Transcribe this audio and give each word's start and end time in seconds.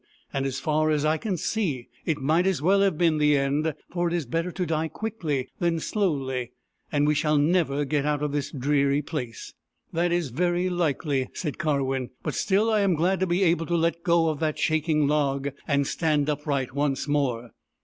"And, 0.33 0.47
as 0.47 0.59
far 0.59 0.89
as 0.89 1.05
I 1.05 1.17
can 1.19 1.37
see, 1.37 1.87
it 2.07 2.17
might 2.17 2.47
as 2.47 2.59
well 2.59 2.81
have 2.81 2.97
been 2.97 3.19
the 3.19 3.37
end, 3.37 3.75
for 3.91 4.07
it 4.07 4.15
is 4.15 4.25
better 4.25 4.51
to 4.51 4.65
die 4.65 4.87
quickly 4.87 5.49
than 5.59 5.79
slowly, 5.79 6.53
and 6.91 7.05
we 7.05 7.13
shall 7.13 7.37
never 7.37 7.85
get 7.85 8.03
out 8.03 8.23
of 8.23 8.31
this 8.31 8.49
dreary 8.49 9.03
place."" 9.03 9.53
That 9.93 10.11
is 10.11 10.29
very 10.29 10.71
likely," 10.71 11.27
said 11.33 11.59
Karwin." 11.59 12.09
But 12.23 12.33
still 12.33 12.71
I 12.71 12.79
am 12.79 12.95
glad 12.95 13.19
to 13.19 13.27
be 13.27 13.43
able 13.43 13.67
to 13.67 13.75
let 13.75 14.01
go 14.01 14.29
of 14.29 14.39
that 14.39 14.57
shaking 14.57 15.07
log 15.07 15.49
and 15.67 15.85
stand 15.85 16.31
upright 16.31 16.73
once 16.73 17.07
more." 17.07 17.51